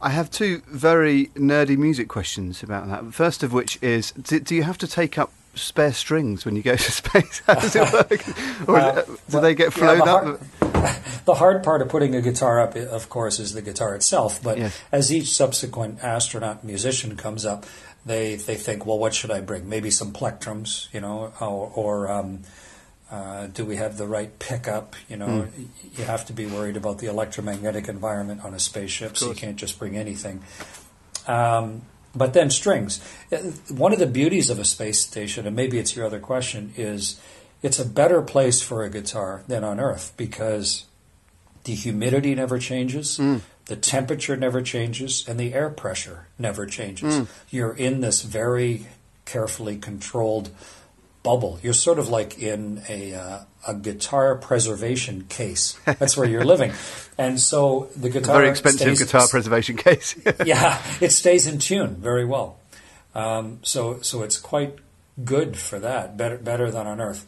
I 0.00 0.10
have 0.10 0.28
two 0.30 0.62
very 0.66 1.26
nerdy 1.36 1.76
music 1.78 2.08
questions 2.08 2.62
about 2.62 2.88
that. 2.88 3.14
First 3.14 3.42
of 3.44 3.52
which 3.52 3.78
is 3.82 4.12
do, 4.12 4.40
do 4.40 4.54
you 4.54 4.64
have 4.64 4.78
to 4.78 4.88
take 4.88 5.16
up 5.22 5.30
spare 5.54 5.92
strings 5.92 6.44
when 6.44 6.56
you 6.56 6.62
go 6.62 6.74
to 6.76 6.92
space? 7.02 7.42
How 7.46 7.54
does 7.54 7.76
it 7.76 7.92
work? 7.92 8.22
Or 8.68 8.78
Uh, 8.80 9.02
do 9.02 9.18
well, 9.32 9.42
they 9.42 9.54
get 9.54 9.66
yeah, 9.76 9.78
flown 9.82 9.98
the 9.98 10.04
up? 10.16 10.22
hard- 10.24 10.40
the 11.30 11.34
hard 11.34 11.62
part 11.62 11.82
of 11.82 11.88
putting 11.88 12.14
a 12.16 12.20
guitar 12.22 12.58
up, 12.64 12.74
of 12.76 13.08
course, 13.08 13.38
is 13.38 13.52
the 13.54 13.62
guitar 13.62 13.94
itself. 13.94 14.42
But 14.42 14.58
Yes. 14.58 14.80
as 14.90 15.12
each 15.12 15.30
subsequent 15.32 16.02
astronaut 16.02 16.64
musician 16.64 17.16
comes 17.16 17.44
up, 17.46 17.64
they 18.06 18.36
they 18.36 18.56
think, 18.56 18.84
well, 18.86 18.98
what 18.98 19.14
should 19.14 19.30
I 19.30 19.40
bring? 19.40 19.68
Maybe 19.68 19.90
some 19.90 20.12
plectrums, 20.12 20.92
you 20.92 21.00
know, 21.00 21.32
or, 21.40 21.70
or 21.74 22.10
um, 22.10 22.42
uh, 23.10 23.46
do 23.48 23.64
we 23.64 23.76
have 23.76 23.96
the 23.98 24.06
right 24.06 24.36
pickup? 24.38 24.96
You 25.08 25.16
know, 25.18 25.26
y- 25.56 25.64
you 25.96 26.04
have 26.04 26.24
to 26.26 26.32
be 26.32 26.46
worried 26.46 26.76
about 26.76 26.98
the 26.98 27.06
electromagnetic 27.08 27.88
environment 27.88 28.44
on 28.44 28.54
a 28.54 28.58
spaceship, 28.58 29.16
so 29.16 29.28
you 29.28 29.34
can't 29.34 29.56
just 29.56 29.78
bring 29.78 29.96
anything. 29.96 30.42
Um, 31.26 31.82
but 32.14 32.32
then 32.34 32.50
strings. 32.50 33.00
Uh, 33.30 33.38
One 33.68 33.92
of 33.92 33.98
the 33.98 34.06
beauties 34.06 34.50
of 34.50 34.58
a 34.58 34.64
space 34.64 35.00
station, 35.00 35.46
and 35.46 35.54
maybe 35.56 35.78
it's 35.78 35.94
your 35.96 36.04
other 36.06 36.20
question, 36.20 36.72
is 36.76 37.18
it's 37.62 37.78
a 37.78 37.84
better 37.86 38.20
place 38.22 38.60
for 38.60 38.82
a 38.84 38.90
guitar 38.90 39.44
than 39.48 39.62
on 39.64 39.78
Earth 39.80 40.12
because 40.16 40.84
the 41.64 41.74
humidity 41.74 42.34
never 42.34 42.58
changes, 42.58 43.18
the 43.66 43.76
temperature 43.76 44.36
never 44.36 44.62
changes, 44.62 45.26
and 45.28 45.38
the 45.38 45.54
air 45.54 45.70
pressure 45.70 46.26
never 46.38 46.66
changes. 46.66 47.28
You're 47.50 47.72
in 47.74 48.00
this 48.00 48.22
very 48.22 48.86
carefully 49.24 49.76
controlled 49.76 50.50
bubble. 51.22 51.58
You're 51.62 51.72
sort 51.72 51.98
of 51.98 52.08
like 52.08 52.38
in 52.38 52.82
a 52.88 53.14
uh, 53.14 53.38
a 53.66 53.74
guitar 53.74 54.34
preservation 54.36 55.24
case. 55.28 55.78
That's 55.84 56.16
where 56.16 56.28
you're 56.28 56.44
living, 56.44 56.72
and 57.18 57.38
so 57.40 57.88
the 57.96 58.10
guitar 58.10 58.36
Very 58.38 58.48
expensive 58.50 58.80
stays- 58.80 58.98
guitar 59.02 59.28
preservation 59.30 59.76
case. 59.76 60.16
yeah, 60.44 60.82
it 61.00 61.12
stays 61.12 61.46
in 61.46 61.58
tune 61.58 61.96
very 61.96 62.24
well. 62.24 62.58
Um, 63.14 63.60
so 63.62 64.00
so 64.00 64.22
it's 64.22 64.38
quite 64.38 64.74
good 65.24 65.56
for 65.56 65.78
that, 65.78 66.16
better 66.16 66.38
better 66.38 66.70
than 66.70 66.86
on 66.86 67.00
Earth. 67.00 67.24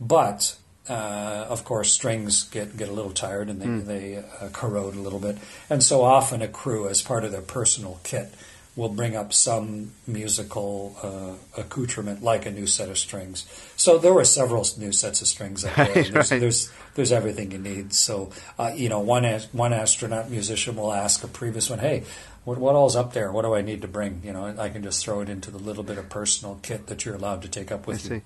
But 0.00 0.56
uh, 0.88 1.46
of 1.48 1.64
course, 1.64 1.92
strings 1.92 2.44
get, 2.44 2.76
get 2.76 2.88
a 2.88 2.92
little 2.92 3.12
tired 3.12 3.48
and 3.48 3.60
they, 3.60 3.94
they 3.94 4.16
uh, 4.16 4.48
corrode 4.52 4.94
a 4.94 5.00
little 5.00 5.18
bit, 5.18 5.38
and 5.68 5.82
so 5.82 6.02
often 6.02 6.42
a 6.42 6.48
crew, 6.48 6.88
as 6.88 7.02
part 7.02 7.24
of 7.24 7.32
their 7.32 7.42
personal 7.42 8.00
kit, 8.04 8.32
will 8.76 8.90
bring 8.90 9.16
up 9.16 9.32
some 9.32 9.92
musical 10.06 10.94
uh, 11.02 11.60
accoutrement, 11.60 12.22
like 12.22 12.44
a 12.44 12.50
new 12.50 12.66
set 12.66 12.90
of 12.90 12.98
strings. 12.98 13.46
So 13.76 13.96
there 13.96 14.12
were 14.12 14.24
several 14.24 14.66
new 14.76 14.92
sets 14.92 15.22
of 15.22 15.28
strings 15.28 15.64
up 15.64 15.74
there. 15.74 15.86
Right, 15.96 16.12
there's, 16.12 16.30
right. 16.30 16.40
there's 16.40 16.72
there's 16.94 17.12
everything 17.12 17.50
you 17.52 17.58
need. 17.58 17.94
So 17.94 18.30
uh, 18.58 18.72
you 18.74 18.88
know, 18.88 19.00
one 19.00 19.24
one 19.52 19.72
astronaut 19.72 20.30
musician 20.30 20.76
will 20.76 20.92
ask 20.92 21.24
a 21.24 21.28
previous 21.28 21.70
one, 21.70 21.78
"Hey, 21.78 22.04
what 22.44 22.58
what 22.58 22.74
all's 22.74 22.96
up 22.96 23.14
there? 23.14 23.32
What 23.32 23.42
do 23.42 23.54
I 23.54 23.62
need 23.62 23.82
to 23.82 23.88
bring?" 23.88 24.20
You 24.22 24.34
know, 24.34 24.54
I 24.58 24.68
can 24.68 24.82
just 24.82 25.02
throw 25.02 25.20
it 25.20 25.28
into 25.30 25.50
the 25.50 25.58
little 25.58 25.82
bit 25.82 25.96
of 25.96 26.10
personal 26.10 26.60
kit 26.62 26.86
that 26.88 27.04
you're 27.04 27.14
allowed 27.14 27.42
to 27.42 27.48
take 27.48 27.72
up 27.72 27.86
with 27.86 28.04
you. 28.04 28.22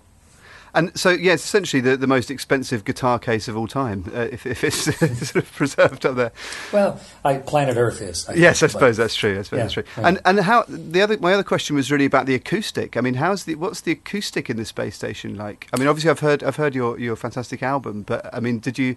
And 0.75 0.97
so, 0.99 1.11
yeah, 1.11 1.33
it's 1.33 1.45
essentially 1.45 1.81
the, 1.81 1.97
the 1.97 2.07
most 2.07 2.31
expensive 2.31 2.85
guitar 2.85 3.19
case 3.19 3.49
of 3.49 3.57
all 3.57 3.67
time, 3.67 4.05
uh, 4.15 4.29
if, 4.31 4.47
if 4.47 4.63
it's 4.63 4.77
sort 5.31 5.37
of 5.45 5.53
preserved 5.53 6.07
up 6.07 6.15
there. 6.17 6.33
Well, 6.73 7.01
I, 7.25 7.39
planet 7.39 7.77
Earth 7.77 8.01
is. 8.01 8.29
I 8.29 8.35
Yes, 8.35 8.63
I 8.63 8.67
think, 8.67 8.73
but- 8.75 8.79
suppose 8.79 8.97
that's 8.97 9.15
true. 9.17 9.39
I 9.39 9.43
suppose 9.43 9.57
Yeah, 9.59 9.63
that's 9.65 9.75
true. 9.75 9.85
yeah. 9.99 10.09
And 10.09 10.21
and 10.25 10.41
how 10.41 10.65
the 10.69 11.03
other 11.03 11.19
my 11.19 11.33
other 11.35 11.43
question 11.43 11.75
was 11.77 11.91
really 11.91 12.05
about 12.05 12.27
the 12.27 12.35
acoustic. 12.35 12.97
I 12.97 13.01
mean, 13.01 13.15
how's 13.15 13.45
the 13.45 13.57
what's 13.57 13.81
the 13.81 13.93
acoustic 13.93 14.49
in 14.49 14.57
the 14.57 14.65
space 14.65 14.95
station 14.97 15.37
like? 15.37 15.69
I 15.73 15.79
mean, 15.79 15.89
obviously 15.89 16.11
I've 16.11 16.21
heard 16.21 16.43
I've 16.45 16.57
heard 16.57 16.75
your 16.75 16.99
your 16.99 17.17
fantastic 17.17 17.63
album, 17.63 18.03
but 18.03 18.29
I 18.33 18.41
mean, 18.41 18.59
did 18.61 18.79
you? 18.79 18.97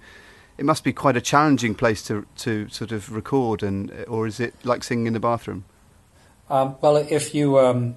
It 0.55 0.65
must 0.65 0.83
be 0.83 0.93
quite 0.93 1.17
a 1.17 1.21
challenging 1.21 1.73
place 1.73 2.03
to 2.03 2.25
to 2.37 2.69
sort 2.69 2.91
of 2.91 3.11
record, 3.11 3.63
and 3.63 3.91
or 4.07 4.27
is 4.27 4.39
it 4.39 4.53
like 4.63 4.83
singing 4.83 5.07
in 5.07 5.13
the 5.13 5.19
bathroom? 5.19 5.65
Um, 6.49 6.75
well, 6.81 6.97
if 6.97 7.33
you 7.33 7.57
um, 7.57 7.95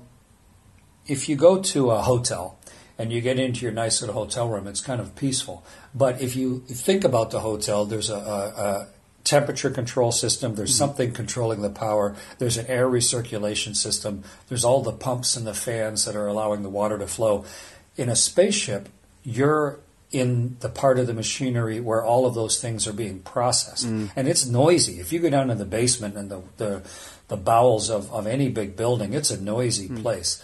if 1.06 1.28
you 1.28 1.36
go 1.36 1.60
to 1.60 1.90
a 1.90 2.00
hotel 2.00 2.58
and 2.98 3.12
you 3.12 3.20
get 3.20 3.38
into 3.38 3.64
your 3.64 3.72
nice 3.72 4.00
little 4.00 4.14
hotel 4.14 4.48
room, 4.48 4.66
it's 4.66 4.80
kind 4.80 5.00
of 5.00 5.14
peaceful. 5.14 5.64
But 5.94 6.20
if 6.20 6.34
you 6.34 6.60
think 6.60 7.04
about 7.04 7.30
the 7.30 7.40
hotel, 7.40 7.84
there's 7.84 8.10
a, 8.10 8.16
a, 8.16 8.62
a 8.62 8.88
temperature 9.24 9.70
control 9.70 10.12
system. 10.12 10.54
There's 10.54 10.70
mm-hmm. 10.70 10.78
something 10.78 11.12
controlling 11.12 11.60
the 11.60 11.70
power. 11.70 12.16
There's 12.38 12.56
an 12.56 12.66
air 12.68 12.88
recirculation 12.88 13.76
system. 13.76 14.24
There's 14.48 14.64
all 14.64 14.82
the 14.82 14.92
pumps 14.92 15.36
and 15.36 15.46
the 15.46 15.54
fans 15.54 16.04
that 16.04 16.16
are 16.16 16.26
allowing 16.26 16.62
the 16.62 16.70
water 16.70 16.96
to 16.96 17.06
flow. 17.06 17.44
In 17.96 18.08
a 18.08 18.16
spaceship, 18.16 18.88
you're 19.24 19.80
in 20.12 20.56
the 20.60 20.68
part 20.68 20.98
of 20.98 21.06
the 21.06 21.12
machinery 21.12 21.80
where 21.80 22.02
all 22.02 22.26
of 22.26 22.34
those 22.34 22.60
things 22.60 22.86
are 22.86 22.92
being 22.92 23.18
processed, 23.20 23.86
mm. 23.86 24.08
and 24.14 24.28
it's 24.28 24.46
noisy. 24.46 25.00
If 25.00 25.12
you 25.12 25.18
go 25.18 25.28
down 25.28 25.50
in 25.50 25.58
the 25.58 25.64
basement 25.66 26.16
and 26.16 26.30
the 26.30 26.42
the, 26.56 26.82
the 27.26 27.36
bowels 27.36 27.90
of, 27.90 28.10
of 28.12 28.26
any 28.26 28.48
big 28.48 28.76
building, 28.76 29.12
it's 29.14 29.32
a 29.32 29.40
noisy 29.40 29.88
mm. 29.88 30.00
place 30.00 30.42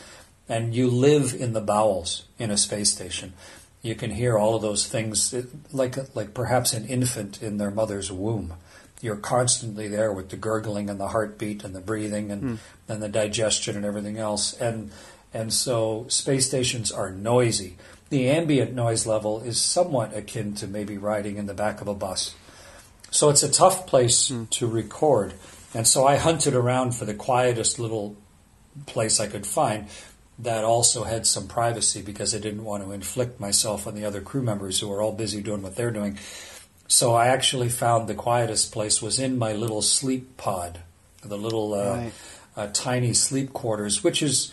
and 0.52 0.74
you 0.74 0.86
live 0.86 1.32
in 1.32 1.54
the 1.54 1.62
bowels 1.62 2.26
in 2.38 2.50
a 2.50 2.58
space 2.58 2.92
station, 2.92 3.32
you 3.80 3.94
can 3.94 4.10
hear 4.10 4.36
all 4.38 4.54
of 4.54 4.60
those 4.60 4.86
things 4.86 5.34
like 5.72 5.96
like 6.14 6.34
perhaps 6.34 6.74
an 6.74 6.84
infant 6.84 7.42
in 7.42 7.56
their 7.56 7.70
mother's 7.70 8.12
womb. 8.12 8.52
You're 9.00 9.16
constantly 9.16 9.88
there 9.88 10.12
with 10.12 10.28
the 10.28 10.36
gurgling 10.36 10.90
and 10.90 11.00
the 11.00 11.08
heartbeat 11.08 11.64
and 11.64 11.74
the 11.74 11.80
breathing 11.80 12.30
and, 12.30 12.42
hmm. 12.42 12.54
and 12.86 13.02
the 13.02 13.08
digestion 13.08 13.76
and 13.76 13.84
everything 13.86 14.18
else. 14.18 14.52
And 14.52 14.90
and 15.32 15.54
so 15.54 16.04
space 16.08 16.48
stations 16.48 16.92
are 16.92 17.10
noisy. 17.10 17.78
The 18.10 18.28
ambient 18.28 18.74
noise 18.74 19.06
level 19.06 19.40
is 19.40 19.58
somewhat 19.58 20.14
akin 20.14 20.54
to 20.56 20.66
maybe 20.66 20.98
riding 20.98 21.38
in 21.38 21.46
the 21.46 21.54
back 21.54 21.80
of 21.80 21.88
a 21.88 21.94
bus. 21.94 22.34
So 23.10 23.30
it's 23.30 23.42
a 23.42 23.50
tough 23.50 23.86
place 23.86 24.28
hmm. 24.28 24.44
to 24.50 24.66
record. 24.66 25.32
And 25.72 25.88
so 25.88 26.06
I 26.06 26.16
hunted 26.16 26.54
around 26.54 26.92
for 26.92 27.06
the 27.06 27.14
quietest 27.14 27.78
little 27.78 28.18
place 28.84 29.18
I 29.18 29.26
could 29.26 29.46
find 29.46 29.88
that 30.38 30.64
also 30.64 31.04
had 31.04 31.26
some 31.26 31.46
privacy 31.46 32.02
because 32.02 32.34
I 32.34 32.38
didn't 32.38 32.64
want 32.64 32.84
to 32.84 32.92
inflict 32.92 33.38
myself 33.38 33.86
on 33.86 33.94
the 33.94 34.04
other 34.04 34.20
crew 34.20 34.42
members 34.42 34.80
who 34.80 34.88
were 34.88 35.00
all 35.02 35.12
busy 35.12 35.42
doing 35.42 35.62
what 35.62 35.76
they're 35.76 35.90
doing. 35.90 36.18
So 36.88 37.14
I 37.14 37.28
actually 37.28 37.68
found 37.68 38.08
the 38.08 38.14
quietest 38.14 38.72
place 38.72 39.00
was 39.00 39.18
in 39.18 39.38
my 39.38 39.52
little 39.52 39.82
sleep 39.82 40.36
pod, 40.36 40.80
the 41.22 41.36
little 41.38 41.74
uh, 41.74 41.96
Right. 41.96 42.12
uh, 42.56 42.66
tiny 42.72 43.12
sleep 43.14 43.52
quarters, 43.52 44.02
which 44.02 44.22
is 44.22 44.52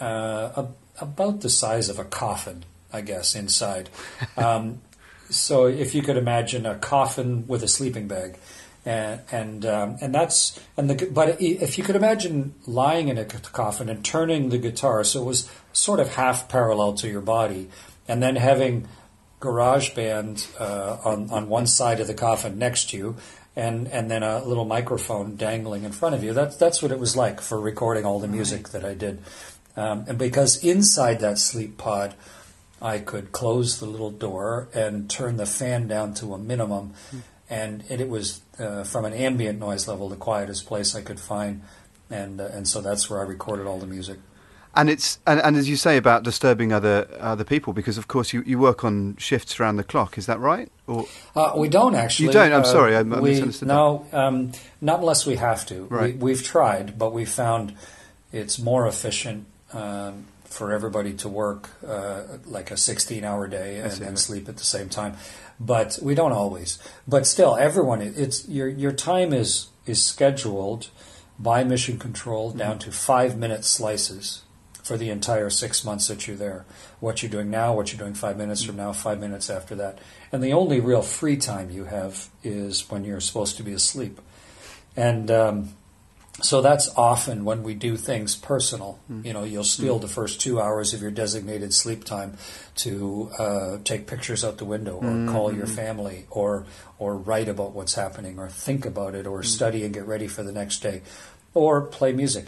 uh, 0.00 0.50
a, 0.56 0.66
about 1.00 1.40
the 1.40 1.50
size 1.50 1.88
of 1.88 1.98
a 1.98 2.04
coffin, 2.04 2.64
I 2.92 3.00
guess, 3.00 3.34
inside. 3.34 3.88
Um, 4.36 4.80
so 5.30 5.66
if 5.66 5.94
you 5.94 6.02
could 6.02 6.16
imagine 6.18 6.66
a 6.66 6.74
coffin 6.76 7.46
with 7.46 7.62
a 7.62 7.68
sleeping 7.68 8.08
bag, 8.08 8.36
and 8.84 9.20
and 9.32 9.66
um, 9.66 9.96
and 10.00 10.14
that's 10.14 10.60
and 10.76 10.90
the 10.90 11.06
but 11.06 11.40
if 11.40 11.78
you 11.78 11.84
could 11.84 11.96
imagine 11.96 12.54
lying 12.66 13.08
in 13.08 13.18
a 13.18 13.24
coffin 13.24 13.88
and 13.88 14.04
turning 14.04 14.50
the 14.50 14.58
guitar 14.58 15.04
so 15.04 15.22
it 15.22 15.24
was 15.24 15.50
sort 15.72 16.00
of 16.00 16.14
half 16.14 16.48
parallel 16.48 16.94
to 16.94 17.08
your 17.08 17.20
body, 17.20 17.68
and 18.06 18.22
then 18.22 18.36
having 18.36 18.86
GarageBand 19.40 20.60
uh, 20.60 20.98
on 21.04 21.30
on 21.30 21.48
one 21.48 21.66
side 21.66 22.00
of 22.00 22.06
the 22.06 22.14
coffin 22.14 22.58
next 22.58 22.90
to 22.90 22.96
you. 22.96 23.16
And, 23.56 23.86
and 23.86 24.10
then 24.10 24.24
a 24.24 24.44
little 24.44 24.64
microphone 24.64 25.36
dangling 25.36 25.84
in 25.84 25.92
front 25.92 26.16
of 26.16 26.24
you. 26.24 26.32
That's 26.32 26.56
that's 26.56 26.82
what 26.82 26.90
it 26.90 26.98
was 26.98 27.14
like 27.14 27.40
for 27.40 27.60
recording 27.60 28.04
all 28.04 28.18
the 28.18 28.26
music 28.26 28.70
that 28.70 28.84
I 28.84 28.94
did. 28.94 29.22
Um, 29.76 30.06
and 30.08 30.18
because 30.18 30.64
inside 30.64 31.20
that 31.20 31.38
sleep 31.38 31.78
pod, 31.78 32.14
I 32.82 32.98
could 32.98 33.32
close 33.32 33.78
the 33.78 33.86
little 33.86 34.10
door 34.10 34.68
and 34.74 35.08
turn 35.08 35.36
the 35.36 35.46
fan 35.46 35.86
down 35.86 36.14
to 36.14 36.34
a 36.34 36.38
minimum, 36.38 36.94
and 37.50 37.84
it, 37.88 38.00
it 38.00 38.08
was 38.08 38.42
uh, 38.58 38.84
from 38.84 39.04
an 39.04 39.12
ambient 39.12 39.58
noise 39.58 39.86
level 39.88 40.08
the 40.08 40.16
quietest 40.16 40.66
place 40.66 40.94
I 40.94 41.02
could 41.02 41.20
find, 41.20 41.62
and 42.10 42.40
uh, 42.40 42.44
and 42.52 42.66
so 42.68 42.80
that's 42.80 43.08
where 43.10 43.20
I 43.20 43.24
recorded 43.24 43.66
all 43.66 43.78
the 43.78 43.86
music. 43.86 44.18
And 44.76 44.90
it's 44.90 45.20
and, 45.24 45.40
and 45.40 45.56
as 45.56 45.68
you 45.68 45.76
say 45.76 45.96
about 45.96 46.24
disturbing 46.24 46.72
other 46.72 47.06
other 47.20 47.44
people, 47.44 47.72
because 47.72 47.96
of 47.96 48.08
course 48.08 48.32
you, 48.32 48.42
you 48.44 48.58
work 48.58 48.82
on 48.84 49.14
shifts 49.18 49.60
around 49.60 49.76
the 49.76 49.84
clock. 49.84 50.18
Is 50.18 50.26
that 50.26 50.40
right? 50.40 50.68
Or 50.88 51.06
Uh, 51.36 51.52
we 51.56 51.68
don't 51.68 51.94
actually. 51.94 52.26
You 52.26 52.32
don't? 52.32 52.52
I'm 52.52 52.62
Uh, 52.62 52.64
sorry, 52.64 52.96
I- 52.96 53.00
I 53.00 53.02
we, 53.02 53.30
misunderstood. 53.30 53.68
No, 53.68 54.04
um, 54.12 54.50
not 54.80 54.98
unless 55.00 55.26
we 55.26 55.36
have 55.36 55.64
to. 55.66 55.84
Right. 55.84 56.16
We, 56.16 56.32
we've 56.32 56.42
tried, 56.42 56.98
but 56.98 57.12
we 57.12 57.24
found 57.24 57.74
it's 58.32 58.58
more 58.58 58.88
efficient 58.88 59.46
um, 59.72 60.26
for 60.54 60.72
everybody 60.72 61.12
to 61.14 61.28
work 61.28 61.70
uh, 61.86 62.22
like 62.46 62.70
a 62.70 62.74
16-hour 62.74 63.48
day 63.48 63.78
and, 63.78 64.00
and 64.00 64.18
sleep 64.18 64.48
at 64.48 64.56
the 64.56 64.64
same 64.64 64.88
time. 64.88 65.16
But 65.58 65.98
we 66.00 66.14
don't 66.14 66.32
always. 66.32 66.78
But 67.06 67.26
still, 67.26 67.56
everyone. 67.56 68.00
It's 68.02 68.48
your 68.48 68.68
your 68.68 68.92
time 68.92 69.32
is 69.32 69.68
is 69.86 70.04
scheduled 70.04 70.88
by 71.38 71.64
mission 71.64 71.98
control 71.98 72.50
Mm-hmm. 72.50 72.58
down 72.58 72.78
to 72.80 72.92
five 72.92 73.36
minute 73.36 73.64
slices 73.64 74.42
for 74.82 74.96
the 74.98 75.10
entire 75.10 75.50
six 75.50 75.84
months 75.84 76.08
that 76.08 76.26
you're 76.26 76.36
there. 76.36 76.64
What 77.00 77.22
you're 77.22 77.30
doing 77.30 77.50
now, 77.50 77.74
what 77.74 77.92
you're 77.92 77.98
doing 77.98 78.14
five 78.14 78.36
minutes 78.36 78.62
from 78.62 78.76
now, 78.76 78.92
five 78.92 79.18
minutes 79.18 79.48
after 79.48 79.74
that. 79.76 79.98
And 80.30 80.42
the 80.42 80.52
only 80.52 80.78
real 80.80 81.02
free 81.02 81.36
time 81.36 81.70
you 81.70 81.84
have 81.84 82.28
is 82.42 82.90
when 82.90 83.04
you're 83.04 83.20
supposed 83.20 83.56
to 83.56 83.62
be 83.62 83.72
asleep. 83.72 84.20
And 84.96 85.30
um, 85.30 85.74
so 86.42 86.60
that's 86.60 86.88
often 86.96 87.44
when 87.44 87.62
we 87.62 87.74
do 87.74 87.96
things 87.96 88.34
personal. 88.34 88.98
Mm-hmm. 89.10 89.26
You 89.26 89.32
know, 89.32 89.44
you'll 89.44 89.62
steal 89.62 89.98
the 89.98 90.08
first 90.08 90.40
two 90.40 90.60
hours 90.60 90.92
of 90.92 91.00
your 91.00 91.12
designated 91.12 91.72
sleep 91.72 92.04
time 92.04 92.36
to 92.76 93.30
uh, 93.38 93.78
take 93.84 94.06
pictures 94.06 94.44
out 94.44 94.58
the 94.58 94.64
window, 94.64 94.96
or 94.96 95.04
mm-hmm. 95.04 95.32
call 95.32 95.54
your 95.54 95.66
family, 95.66 96.26
or 96.30 96.66
or 96.98 97.16
write 97.16 97.48
about 97.48 97.72
what's 97.72 97.94
happening, 97.94 98.38
or 98.38 98.48
think 98.48 98.84
about 98.84 99.14
it, 99.14 99.26
or 99.26 99.40
mm-hmm. 99.40 99.46
study 99.46 99.84
and 99.84 99.94
get 99.94 100.06
ready 100.06 100.26
for 100.26 100.42
the 100.42 100.52
next 100.52 100.80
day, 100.80 101.02
or 101.54 101.80
play 101.80 102.12
music. 102.12 102.46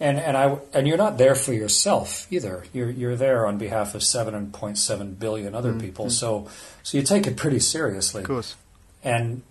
And 0.00 0.18
and 0.18 0.36
I 0.36 0.58
and 0.74 0.86
you're 0.86 0.98
not 0.98 1.16
there 1.16 1.34
for 1.34 1.54
yourself 1.54 2.26
either. 2.30 2.64
You're 2.74 2.90
you're 2.90 3.16
there 3.16 3.46
on 3.46 3.56
behalf 3.56 3.94
of 3.94 4.02
seven 4.02 4.50
point 4.52 4.76
seven 4.76 5.14
billion 5.14 5.54
other 5.54 5.72
people. 5.72 6.10
So 6.10 6.48
so 6.82 6.98
you 6.98 7.04
take 7.04 7.26
it 7.26 7.36
pretty 7.36 7.60
seriously 7.60 8.22
of 8.22 8.28
course, 8.28 8.54
and 9.02 9.42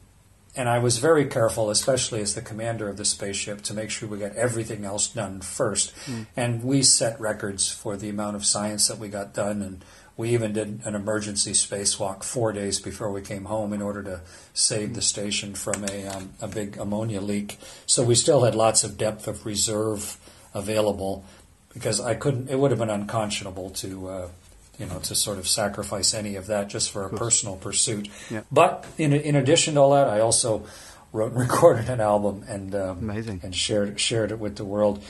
and 0.56 0.70
I 0.70 0.80
was 0.80 1.00
very 1.00 1.26
careful, 1.26 1.70
especially 1.72 2.22
as 2.22 2.36
the 2.36 2.42
commander 2.42 2.88
of 2.88 2.98
the 2.98 3.06
spaceship, 3.06 3.62
to 3.64 3.74
make 3.74 3.90
sure 3.90 4.08
we 4.08 4.20
got 4.20 4.36
everything 4.36 4.86
else 4.86 5.08
done 5.08 5.42
first. 5.42 5.94
And 6.38 6.64
we 6.64 6.84
set 6.84 7.20
records 7.20 7.72
for 7.72 7.98
the 7.98 8.10
amount 8.10 8.36
of 8.36 8.46
science 8.46 8.88
that 8.88 9.00
we 9.00 9.10
got 9.10 9.34
done, 9.34 9.64
and 9.64 9.84
we 10.16 10.30
even 10.30 10.54
did 10.54 10.82
an 10.86 10.94
emergency 10.94 11.54
spacewalk 11.54 12.24
four 12.24 12.54
days 12.54 12.80
before 12.80 13.12
we 13.12 13.22
came 13.22 13.46
home 13.46 13.74
in 13.74 13.82
order 13.82 14.04
to 14.04 14.22
save 14.54 14.94
the 14.94 15.02
station 15.02 15.56
from 15.56 15.84
a 15.86 16.06
um, 16.08 16.34
a 16.40 16.48
big 16.48 16.78
ammonia 16.78 17.20
leak. 17.20 17.58
So 17.88 18.04
we 18.04 18.14
still 18.14 18.44
had 18.44 18.54
lots 18.54 18.84
of 18.84 18.96
depth 18.96 19.28
of 19.28 19.48
reserve 19.48 20.18
available 20.54 21.26
because 21.74 22.00
I 22.00 22.14
couldn't. 22.14 22.50
It 22.50 22.60
would 22.60 22.70
have 22.70 22.80
been 22.80 22.92
unconscionable 22.92 23.72
to. 23.72 24.08
Uh, 24.08 24.28
you 24.80 24.86
know, 24.86 25.00
to 25.00 25.16
sort 25.16 25.38
of 25.38 25.48
sacrifice 25.48 26.14
any 26.14 26.36
of 26.36 26.48
that 26.48 26.68
just 26.68 26.92
for 26.92 27.06
a 27.06 27.10
personal 27.10 27.56
pursuit. 27.56 28.10
Yeah. 28.30 28.42
But 28.52 28.86
in 28.98 29.14
in 29.14 29.36
addition 29.36 29.76
to 29.76 29.82
all 29.82 29.92
that, 29.92 30.08
I 30.08 30.20
also 30.20 30.66
wrote 31.12 31.32
and 31.32 31.40
recorded 31.50 31.90
an 31.90 32.02
album 32.02 32.44
and 32.48 32.74
um, 32.76 32.98
Amazing. 33.00 33.42
and 33.44 33.56
shared 33.56 34.00
shared 34.00 34.32
it 34.32 34.40
with 34.40 34.56
the 34.56 34.66
world. 34.66 35.04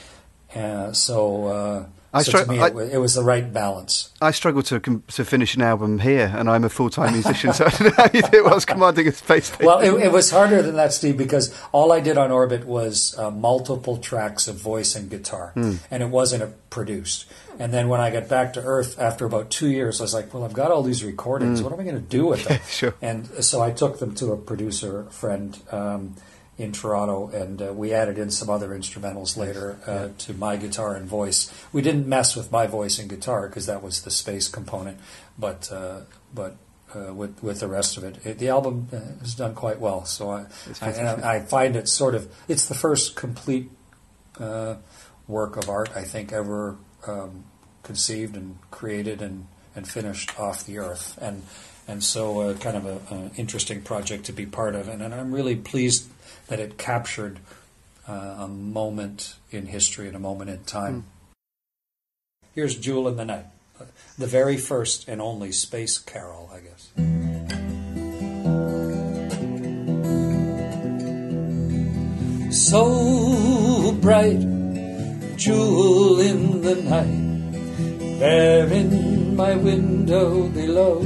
Uh, 0.54 0.92
so 0.92 1.48
uh, 1.48 1.86
I 2.14 2.22
so 2.22 2.32
stri- 2.32 2.46
to 2.46 2.52
me, 2.52 2.60
I- 2.60 2.68
it, 2.68 2.76
wa- 2.76 2.82
it 2.82 2.98
was 2.98 3.16
the 3.16 3.24
right 3.24 3.52
balance. 3.52 4.12
I 4.22 4.32
struggle 4.32 4.62
to 4.64 4.80
to 4.80 5.26
finish 5.26 5.56
an 5.56 5.62
album 5.64 6.00
here, 6.00 6.32
and 6.38 6.50
I'm 6.50 6.64
a 6.64 6.70
full 6.70 6.90
time 6.90 7.14
musician, 7.14 7.54
so 7.54 7.66
I 7.68 7.70
don't 7.70 7.82
know 7.82 7.94
how 7.98 8.10
you 8.14 8.22
do 8.22 8.38
it 8.38 8.46
whilst 8.46 8.68
commanding 8.68 9.08
a 9.08 9.12
space 9.12 9.46
station. 9.48 9.66
Well, 9.66 9.80
it, 9.80 9.92
it 10.06 10.12
was 10.12 10.30
harder 10.32 10.62
than 10.62 10.76
that, 10.76 10.94
Steve, 10.94 11.18
because 11.18 11.54
all 11.72 11.92
I 11.92 12.00
did 12.00 12.18
on 12.18 12.32
Orbit 12.32 12.66
was 12.66 13.18
uh, 13.18 13.32
multiple 13.32 13.98
tracks 13.98 14.48
of 14.48 14.56
voice 14.56 14.96
and 14.96 15.10
guitar, 15.10 15.52
Hmm. 15.56 15.76
and 15.90 16.04
it 16.04 16.10
wasn't 16.10 16.44
uh, 16.44 16.48
produced. 16.70 17.26
And 17.60 17.72
then 17.74 17.88
when 17.88 18.02
I 18.02 18.10
got 18.10 18.28
back 18.30 18.54
to 18.54 18.62
Earth 18.64 19.00
after 19.00 19.26
about 19.26 19.50
two 19.52 19.70
years, 19.70 20.00
I 20.00 20.04
was 20.04 20.14
like, 20.14 20.34
"Well, 20.34 20.44
I've 20.44 20.54
got 20.54 20.72
all 20.72 20.82
these 20.84 21.04
recordings. 21.04 21.62
What 21.62 21.72
am 21.74 21.80
I 21.80 21.84
going 21.84 21.96
to 21.96 22.02
do 22.02 22.26
with 22.26 22.44
them?" 22.46 22.60
Sure. 22.70 22.94
And 23.02 23.28
so 23.44 23.62
I 23.62 23.72
took 23.72 24.00
them 24.00 24.16
to 24.16 24.32
a 24.32 24.38
producer 24.38 25.06
friend, 25.12 25.58
um, 25.72 26.16
in 26.58 26.72
Toronto, 26.72 27.30
and 27.30 27.62
uh, 27.62 27.74
we 27.74 27.94
added 27.94 28.18
in 28.18 28.30
some 28.30 28.50
other 28.50 28.70
instrumentals 28.70 29.36
later 29.36 29.80
uh, 29.88 30.10
to 30.20 30.34
my 30.34 30.56
guitar 30.56 30.96
and 30.96 31.08
voice. 31.08 31.52
We 31.72 31.82
didn't 31.82 32.08
mess 32.08 32.36
with 32.36 32.52
my 32.52 32.68
voice 32.68 33.00
and 33.00 33.10
guitar 33.10 33.48
because 33.48 33.66
that 33.66 33.82
was 33.82 34.04
the 34.04 34.12
space 34.12 34.48
component, 34.48 35.00
but 35.38 35.72
uh, 35.72 36.02
but 36.34 36.58
uh, 36.96 37.14
with 37.14 37.42
with 37.42 37.60
the 37.60 37.68
rest 37.68 37.98
of 37.98 38.04
it, 38.04 38.24
it 38.26 38.38
the 38.38 38.50
album 38.50 38.88
uh, 38.94 39.00
has 39.22 39.34
done 39.34 39.56
quite 39.56 39.80
well. 39.80 40.06
So 40.06 40.30
I 40.30 40.46
I, 40.82 40.92
I, 40.92 41.36
I 41.36 41.40
find 41.40 41.76
it 41.76 41.90
sort 41.90 42.14
of 42.14 42.32
it's 42.48 42.68
the 42.68 42.76
first 42.76 43.16
complete 43.16 43.72
uh, 44.40 44.76
work 45.28 45.58
of 45.58 45.70
art 45.70 45.90
I 45.96 46.04
think 46.04 46.32
ever 46.32 46.78
um, 47.08 47.46
conceived 47.82 48.36
and 48.36 48.60
created 48.70 49.22
and 49.22 49.48
and 49.76 49.88
finished 49.88 50.40
off 50.40 50.66
the 50.66 50.80
earth 50.80 51.18
and. 51.22 51.44
And 51.86 52.02
so, 52.02 52.40
uh, 52.40 52.54
kind 52.54 52.78
of 52.78 53.12
an 53.12 53.32
interesting 53.36 53.82
project 53.82 54.24
to 54.28 54.32
be 54.32 54.46
part 54.46 54.74
of, 54.74 54.88
and, 54.88 55.02
and 55.02 55.14
I'm 55.14 55.34
really 55.34 55.58
pleased 55.58 56.08
that 56.48 56.58
it 56.58 56.78
captured 56.78 57.40
uh, 58.08 58.38
a 58.40 58.48
moment 58.48 59.36
in 59.52 59.66
history 59.66 60.08
and 60.08 60.16
a 60.16 60.20
moment 60.20 60.50
in 60.50 60.64
time. 60.64 61.02
Mm. 61.02 61.04
Here's 62.56 62.78
Jewel 62.78 63.08
in 63.10 63.18
the 63.18 63.26
Night, 63.26 63.48
the 64.18 64.28
very 64.28 64.56
first 64.56 65.10
and 65.10 65.22
only 65.22 65.52
space 65.52 65.98
carol, 65.98 66.50
I 66.54 66.60
guess. 66.60 66.90
So 72.56 73.92
bright, 74.00 74.40
jewel 75.36 76.20
in 76.20 76.62
the 76.62 76.76
night, 76.76 78.20
there 78.20 78.72
in 78.72 79.23
my 79.36 79.56
window 79.56 80.48
below. 80.50 81.02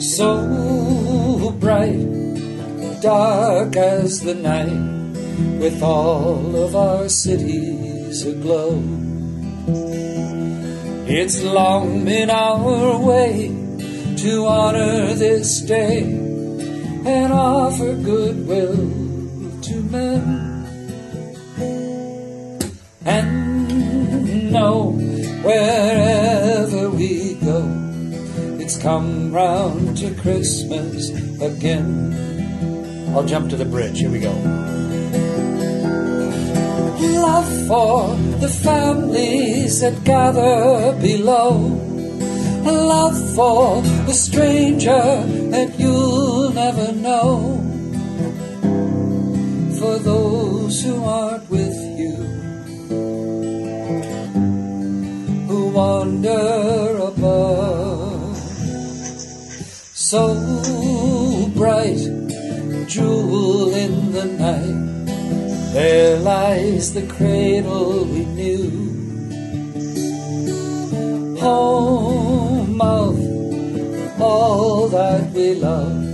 So 0.00 1.50
bright 1.60 2.08
dark 3.00 3.76
as 3.76 4.20
the 4.20 4.34
night, 4.34 5.60
with 5.60 5.82
all 5.82 6.56
of 6.56 6.74
our 6.74 7.08
cities 7.08 8.26
aglow. 8.26 8.82
It's 11.06 11.42
long 11.42 12.04
been 12.04 12.30
our 12.30 12.98
way 13.00 13.48
to 14.16 14.46
honor 14.46 15.14
this 15.14 15.60
day 15.60 16.02
and 16.02 17.32
offer 17.32 17.94
goodwill 17.94 18.76
to 19.62 19.82
men. 19.90 20.44
And 23.04 24.52
know 24.52 25.07
wherever 25.48 26.90
we 26.90 27.34
go, 27.36 27.64
it's 28.60 28.76
come 28.76 29.32
round 29.32 29.96
to 29.96 30.14
Christmas 30.20 31.08
again. 31.40 31.88
I'll 33.14 33.24
jump 33.24 33.48
to 33.50 33.56
the 33.56 33.64
bridge. 33.64 33.98
Here 33.98 34.10
we 34.10 34.20
go. 34.20 34.34
Love 37.28 37.50
for 37.66 38.14
the 38.44 38.52
families 38.62 39.80
that 39.80 40.04
gather 40.04 40.92
below. 41.00 41.52
Love 42.64 43.18
for 43.34 43.80
the 44.04 44.12
stranger 44.12 45.04
that 45.54 45.78
you'll 45.78 46.52
never 46.52 46.92
know. 46.92 47.56
For 49.78 49.98
those 49.98 50.82
who 50.84 51.02
aren't 51.04 51.48
with 51.48 51.78
you, 51.98 52.37
wander 55.78 56.98
above. 57.10 58.36
So 60.10 60.22
bright 61.54 62.02
jewel 62.88 63.72
in 63.84 63.92
the 64.16 64.26
night. 64.46 64.80
There 65.74 66.18
lies 66.18 66.94
the 66.94 67.06
cradle 67.06 68.04
we 68.12 68.24
knew. 68.38 68.70
Home 71.46 72.80
of 72.80 73.14
all 74.20 74.88
that 74.88 75.30
we 75.30 75.54
love 75.54 76.04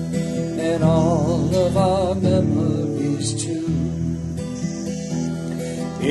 and 0.71 0.85
all 0.85 1.49
of 1.67 1.75
our 1.89 2.15
memories 2.15 3.29
too. 3.43 3.71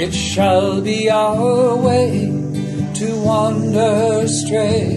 It 0.02 0.12
shall 0.12 0.82
be 0.82 1.08
our 1.12 1.76
way 1.76 2.33
to 3.04 3.18
wander 3.18 4.24
astray 4.24 4.96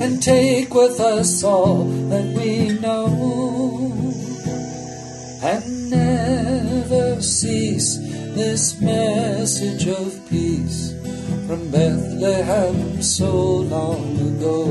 and 0.00 0.22
take 0.22 0.72
with 0.72 0.98
us 1.00 1.44
all 1.44 1.84
that 2.08 2.24
we 2.38 2.70
know 2.80 3.92
and 5.42 5.90
never 5.90 7.20
cease 7.20 7.98
this 8.38 8.80
message 8.80 9.86
of 9.86 10.08
peace 10.30 10.94
from 11.46 11.70
Bethlehem 11.70 13.02
so 13.02 13.30
long 13.74 14.16
ago. 14.30 14.64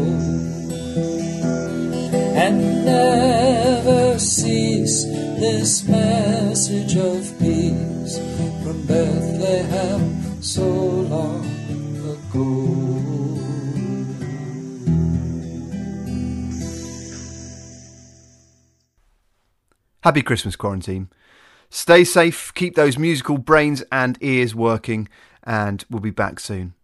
And 2.46 2.84
never 2.84 4.18
cease 4.18 5.04
this 5.04 5.88
message 5.88 6.96
of 6.98 7.22
peace 7.38 8.18
from 8.64 8.88
Bethlehem 8.88 10.42
so 10.42 10.66
long 10.66 11.46
ago. 11.46 11.59
Happy 20.02 20.22
Christmas, 20.22 20.56
quarantine. 20.56 21.10
Stay 21.70 22.04
safe, 22.04 22.54
keep 22.54 22.76
those 22.76 22.98
musical 22.98 23.38
brains 23.38 23.84
and 23.92 24.18
ears 24.22 24.54
working, 24.54 25.10
and 25.44 25.84
we'll 25.90 26.02
be 26.02 26.12
back 26.12 26.40
soon. 26.40 26.76